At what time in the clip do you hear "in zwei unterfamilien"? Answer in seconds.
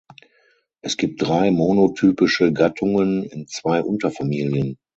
3.23-4.79